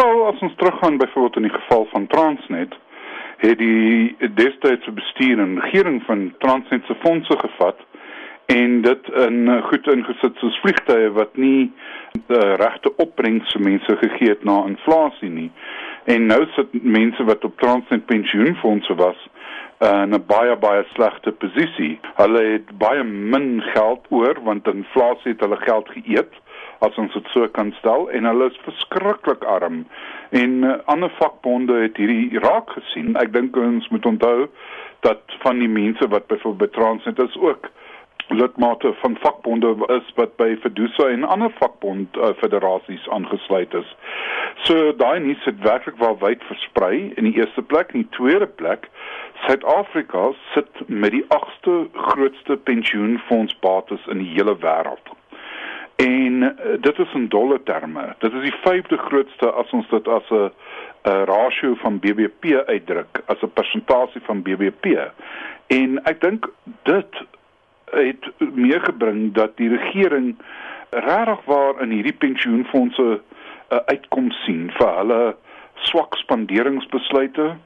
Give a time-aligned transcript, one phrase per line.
[0.00, 2.74] Wel, as ons teruggaan byvoorbeeld in die geval van Transnet,
[3.36, 7.76] het die destydse bestuur en regering van Transnet se fondse gevat
[8.46, 11.72] en dit in goed ingesit soos vliegtye wat nie
[12.30, 15.50] die regte opbrengs vir mense gegee het na inflasie nie.
[16.04, 19.28] En nou sit mense wat op Transnet pensioenfondse was
[19.90, 21.98] in 'n baie baie slegte posisie.
[22.22, 26.32] Hulle het baie min geld oor want inflasie het hulle geld geëet
[26.86, 29.82] as ons dit so kan stel en hulle is verskriklik arm.
[30.30, 33.16] En uh, ander vakbonde het hierdie raak gesien.
[33.20, 34.48] Ek dink ons moet onthou
[35.06, 37.70] dat van die mense wat byvoorbeeld by Transnet is ook
[38.30, 43.94] lidmate van vakbonde is wat by Fedusa en ander vakbond uh, federasies aangesluit is.
[44.66, 48.46] So daai nuus het werklik wel wyd versprei in die eerste plek en die tweede
[48.46, 48.88] plek
[49.46, 55.14] Suid-Afrika sit met die agste grootste pensioenfondsbates in die hele wêreld.
[56.00, 56.50] En uh,
[56.80, 58.14] dit is in dollar terme.
[58.18, 60.50] Dit is die vyfde grootste as ons dit as 'n
[61.02, 64.84] 'n rasio van BBP uitdruk, as 'n persentasie van BBP.
[65.66, 66.48] En ek dink
[66.82, 67.12] dit
[67.90, 70.36] het meegebring dat die regering
[70.90, 73.20] regtig waar in hierdie pensioenfonde 'n
[73.74, 75.36] uh, uitkoms sien vir hulle
[75.74, 77.56] swak spanderingsbesluite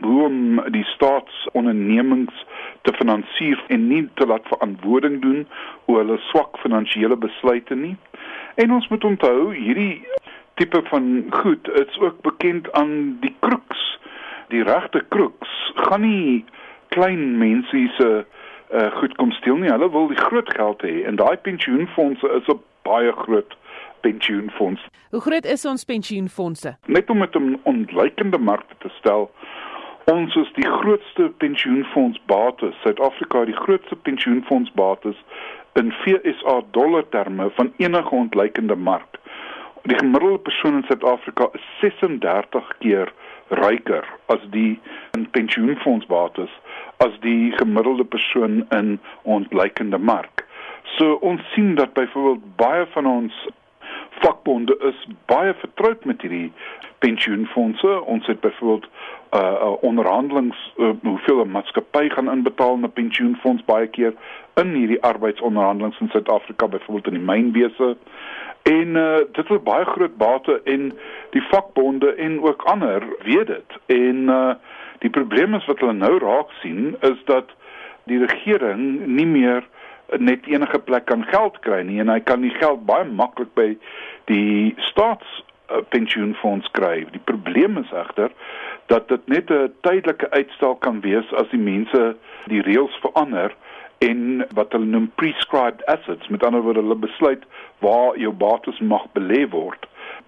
[0.00, 2.44] hoe om die staatsondernemings
[2.82, 5.46] te finansier en nie te laat verantwoording doen
[5.86, 7.96] oor hulle swak finansiële besluite nie.
[8.54, 10.06] En ons moet onthou hierdie
[10.60, 13.98] tipe van goed is ook bekend aan die kroeks.
[14.48, 16.44] Die regte kroeks gaan nie
[16.88, 18.10] klein mense se
[18.74, 19.70] uh, goed kom steel nie.
[19.70, 23.56] Hulle wil die groot geld hê en daai pensioenfondse is 'n baie groot
[24.00, 24.80] pensioenfonds.
[25.10, 26.76] Hoe groot is ons pensioenfondse?
[26.86, 29.30] Net om met 'n onlykende markte te stel,
[30.04, 32.74] Ons is die grootste pensioenfondsbates.
[32.82, 35.16] Suid-Afrika die grootste pensioenfondsbates
[35.78, 39.18] in FSA dollar terme van enige ontlikeende mark.
[39.82, 43.12] Die gemiddelde persoon in Suid-Afrika is 36 keer
[43.48, 44.80] ryker as die
[45.16, 46.50] in pensioenfondsbates
[46.96, 50.46] as die gemiddelde persoon in ontlikeende mark.
[50.96, 53.46] So ons sien dat byvoorbeeld baie van ons
[54.22, 56.52] vakbonde is baie vertroud met hierdie
[56.98, 58.00] pensioenfondse.
[58.04, 58.88] Ons het byvoorbeeld
[59.34, 64.14] uh, uh onderhandelings uh, hoeveel 'n maatskappy gaan inbetaal na pensioenfonds baie keer
[64.54, 67.96] in hierdie arbeidsonderhandelings in Suid-Afrika byvoorbeeld in die mynwese.
[68.62, 70.92] En uh, dit is baie groot bate en
[71.30, 73.78] die vakbonde en ook ander weet dit.
[73.86, 74.52] En uh
[75.00, 77.48] die probleem is wat hulle nou raak sien is dat
[78.04, 79.64] die regering nie meer
[80.18, 83.68] net enige plek kan geld kry nie en hy kan die geld baie maklik by
[84.30, 85.26] die staats
[85.70, 87.04] uh, pensioenfonds kry.
[87.14, 88.34] Die probleem is egter
[88.90, 92.16] dat dit net 'n tydelike uitstel kan wees as die mense
[92.46, 93.54] die reëls verander
[93.98, 97.42] en wat hulle noem prescribed assets met ander woorde hulle besluit
[97.78, 99.86] waar jou bates mag belê word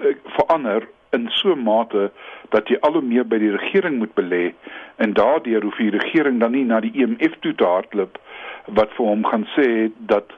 [0.00, 0.86] uh, verander
[1.16, 2.10] in so 'n mate
[2.50, 4.44] dat jy al hoe meer by die regering moet belê
[4.96, 8.18] en daardeur hoef die regering dan nie na die EMF toe te hardloop
[8.66, 10.32] wat vir hom gaan sê dat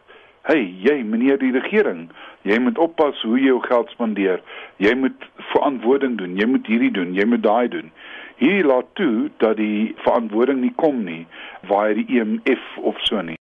[0.46, 2.06] hey jy meneer die regering
[2.46, 4.42] jy moet oppas hoe jy jou geld spandeer.
[4.82, 6.36] Jy moet verantwoording doen.
[6.38, 7.14] Jy moet hierdie doen.
[7.16, 7.90] Jy moet daai doen.
[8.38, 11.24] Hier laat toe dat die verantwoording nie kom nie
[11.70, 13.34] waar die EMF of so nie